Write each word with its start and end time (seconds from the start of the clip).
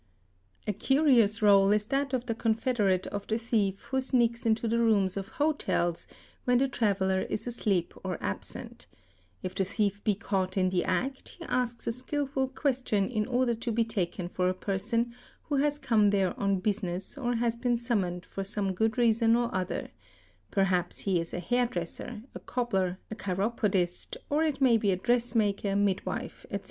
A 0.65 0.73
curious 0.73 1.41
réle 1.41 1.75
is 1.75 1.85
that 1.85 2.11
of 2.11 2.25
the 2.25 2.33
confederate 2.33 3.05
of 3.05 3.27
the 3.27 3.37
thief 3.37 3.81
who 3.91 4.01
sneaks 4.01 4.47
into 4.47 4.67
the 4.67 4.79
rooms 4.79 5.15
of 5.15 5.27
hotels 5.37 6.07
when 6.45 6.57
the 6.57 6.67
traveller 6.67 7.21
is 7.21 7.45
asleep 7.45 7.93
or 8.03 8.17
absent; 8.19 8.87
if 9.43 9.53
the 9.53 9.63
thief 9.63 10.03
be 10.03 10.15
caught 10.15 10.57
in 10.57 10.69
the 10.69 10.83
act, 10.85 11.29
he 11.37 11.43
asks 11.45 11.85
a 11.85 11.91
skilful 11.91 12.47
question 12.47 13.09
in 13.11 13.27
order 13.27 13.53
to 13.53 13.71
be 13.71 13.83
taken 13.83 14.27
for 14.27 14.49
a 14.49 14.55
person 14.55 15.13
who 15.43 15.57
has 15.57 15.77
come 15.77 16.09
there 16.09 16.33
on 16.39 16.61
business 16.61 17.15
or 17.15 17.35
has 17.35 17.55
been 17.55 17.77
suminoned 17.77 18.25
for 18.25 18.43
some 18.43 18.73
good 18.73 18.97
reason 18.97 19.35
or 19.35 19.53
other; 19.53 19.89
perhaps 20.49 21.01
he 21.01 21.19
is 21.19 21.31
a 21.31 21.39
hairdresser, 21.39 22.23
a 22.33 22.39
cobbler, 22.39 22.97
a 23.11 23.15
chiropodist, 23.15 24.17
or 24.31 24.41
it 24.43 24.59
may 24.59 24.77
be 24.77 24.89
a 24.89 24.95
dress 24.97 25.35
maker, 25.35 25.75
midwife, 25.75 26.43
etc. 26.49 26.59